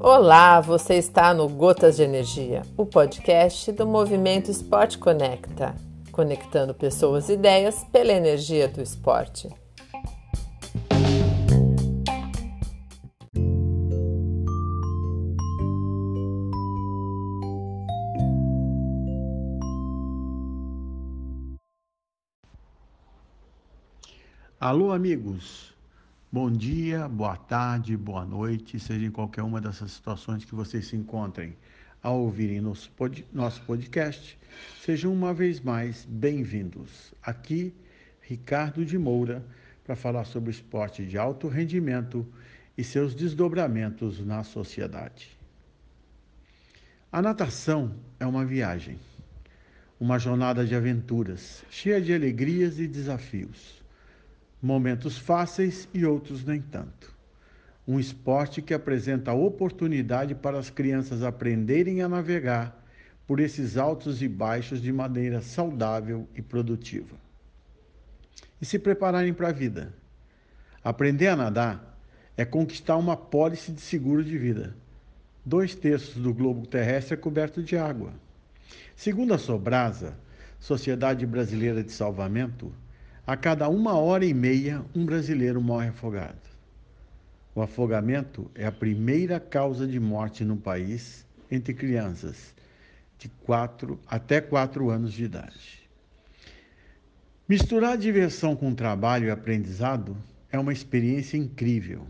[0.00, 5.74] Olá, você está no Gotas de Energia, o podcast do Movimento Esporte Conecta,
[6.12, 9.48] conectando pessoas e ideias pela energia do esporte.
[24.58, 25.74] Alô, amigos.
[26.32, 30.96] Bom dia, boa tarde, boa noite, seja em qualquer uma dessas situações que vocês se
[30.96, 31.54] encontrem
[32.02, 34.38] ao ouvirem nosso, pod nosso podcast.
[34.80, 37.12] Sejam uma vez mais bem-vindos.
[37.22, 37.74] Aqui,
[38.22, 39.44] Ricardo de Moura,
[39.84, 42.26] para falar sobre esporte de alto rendimento
[42.78, 45.36] e seus desdobramentos na sociedade.
[47.12, 48.98] A natação é uma viagem,
[50.00, 53.84] uma jornada de aventuras, cheia de alegrias e desafios
[54.60, 57.14] momentos fáceis e outros nem tanto.
[57.86, 62.84] Um esporte que apresenta oportunidade para as crianças aprenderem a navegar
[63.26, 67.16] por esses altos e baixos de maneira saudável e produtiva.
[68.60, 69.92] E se prepararem para a vida.
[70.82, 71.98] Aprender a nadar
[72.36, 74.76] é conquistar uma pólice de seguro de vida.
[75.44, 78.12] Dois terços do globo terrestre é coberto de água.
[78.94, 80.16] Segundo a Sobrasa,
[80.58, 82.72] Sociedade Brasileira de Salvamento,
[83.26, 86.38] a cada uma hora e meia, um brasileiro morre afogado.
[87.56, 92.54] O afogamento é a primeira causa de morte no país entre crianças
[93.18, 95.88] de 4 até 4 anos de idade.
[97.48, 100.16] Misturar diversão com trabalho e aprendizado
[100.52, 102.06] é uma experiência incrível.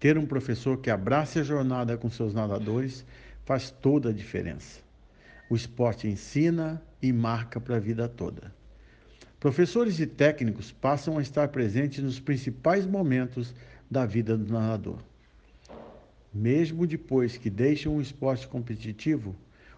[0.00, 3.04] Ter um professor que abrace a jornada com seus nadadores
[3.44, 4.80] faz toda a diferença.
[5.50, 8.54] O esporte ensina e marca para a vida toda.
[9.46, 13.54] Professores e técnicos passam a estar presentes nos principais momentos
[13.88, 14.98] da vida do nadador.
[16.34, 19.36] Mesmo depois que deixam o esporte competitivo,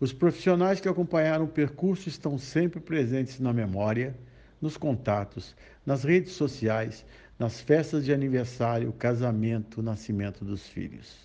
[0.00, 4.16] os profissionais que acompanharam o percurso estão sempre presentes na memória,
[4.62, 5.54] nos contatos,
[5.84, 7.04] nas redes sociais,
[7.38, 11.18] nas festas de aniversário, casamento, nascimento dos filhos.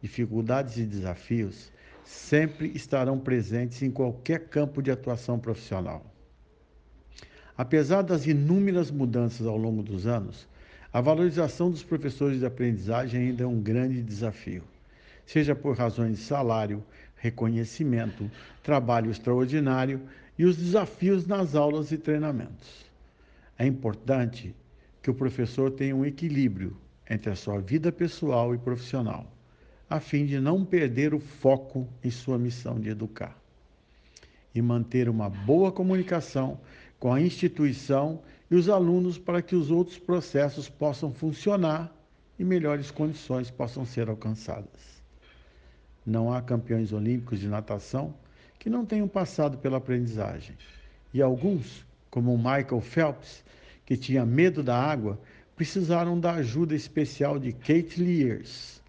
[0.00, 1.72] Dificuldades e desafios
[2.04, 6.12] sempre estarão presentes em qualquer campo de atuação profissional.
[7.58, 10.46] Apesar das inúmeras mudanças ao longo dos anos,
[10.92, 14.62] a valorização dos professores de aprendizagem ainda é um grande desafio,
[15.24, 16.84] seja por razões de salário,
[17.16, 18.30] reconhecimento,
[18.62, 20.02] trabalho extraordinário
[20.38, 22.84] e os desafios nas aulas e treinamentos.
[23.58, 24.54] É importante
[25.02, 26.76] que o professor tenha um equilíbrio
[27.08, 29.32] entre a sua vida pessoal e profissional,
[29.88, 33.34] a fim de não perder o foco em sua missão de educar
[34.54, 36.58] e manter uma boa comunicação
[36.98, 41.92] com a instituição e os alunos para que os outros processos possam funcionar
[42.38, 45.02] e melhores condições possam ser alcançadas.
[46.04, 48.14] Não há campeões olímpicos de natação
[48.58, 50.56] que não tenham passado pela aprendizagem.
[51.12, 53.44] E alguns, como o Michael Phelps,
[53.84, 55.18] que tinha medo da água,
[55.56, 58.82] precisaram da ajuda especial de Kate Lears.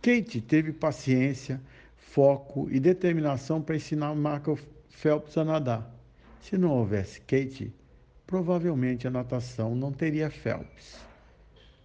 [0.00, 1.60] Kate teve paciência,
[1.96, 5.94] foco e determinação para ensinar Michael Phelps a nadar.
[6.44, 7.72] Se não houvesse Kate,
[8.26, 11.00] provavelmente a natação não teria Phelps.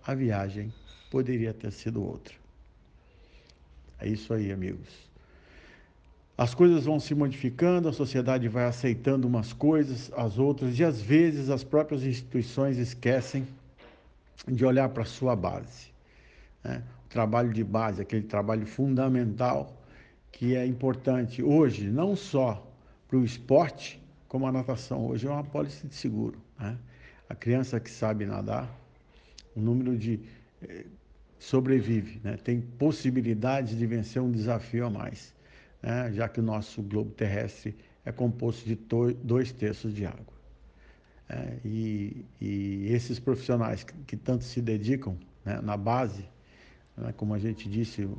[0.05, 0.73] A viagem
[1.09, 2.33] poderia ter sido outra.
[3.99, 5.09] É isso aí, amigos.
[6.37, 11.01] As coisas vão se modificando, a sociedade vai aceitando umas coisas, as outras, e às
[11.01, 13.47] vezes as próprias instituições esquecem
[14.45, 15.87] de olhar para a sua base.
[16.65, 16.83] Né?
[17.05, 19.81] O trabalho de base, aquele trabalho fundamental
[20.33, 22.69] que é importante hoje, não só
[23.07, 23.98] para o esporte,
[24.29, 26.39] como a natação hoje é uma pólice de seguro.
[26.57, 26.77] Né?
[27.27, 28.69] A criança que sabe nadar,
[29.55, 30.21] o número de
[30.61, 30.85] eh,
[31.39, 32.37] sobrevive, né?
[32.37, 35.33] tem possibilidades de vencer um desafio a mais,
[35.81, 36.13] né?
[36.13, 37.75] já que o nosso globo terrestre
[38.05, 38.75] é composto de
[39.23, 40.39] dois terços de água.
[41.27, 45.15] É, e, e, esses profissionais que, que tanto se dedicam
[45.45, 46.27] né, na base,
[46.97, 48.09] né, como a gente disse,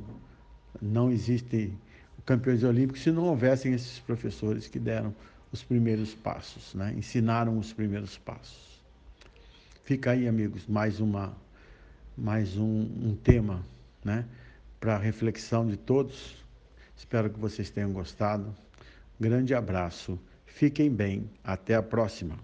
[0.81, 1.77] não existem
[2.25, 5.13] campeões olímpicos se não houvessem esses professores que deram
[5.51, 6.93] os primeiros passos, né?
[6.97, 8.81] ensinaram os primeiros passos.
[9.83, 11.35] Fica aí, amigos, mais, uma,
[12.17, 13.65] mais um, um tema
[14.03, 14.25] né?
[14.79, 16.35] para reflexão de todos.
[16.95, 18.55] Espero que vocês tenham gostado.
[19.19, 22.37] Grande abraço, fiquem bem, até a próxima.